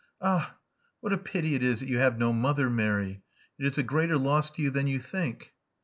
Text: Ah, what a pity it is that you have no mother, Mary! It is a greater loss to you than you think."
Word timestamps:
Ah, 0.19 0.57
what 0.99 1.13
a 1.13 1.17
pity 1.19 1.53
it 1.53 1.61
is 1.61 1.79
that 1.79 1.87
you 1.87 1.99
have 1.99 2.17
no 2.17 2.33
mother, 2.33 2.71
Mary! 2.71 3.21
It 3.59 3.67
is 3.67 3.77
a 3.77 3.83
greater 3.83 4.17
loss 4.17 4.49
to 4.49 4.61
you 4.63 4.71
than 4.71 4.87
you 4.87 4.99
think." 4.99 5.53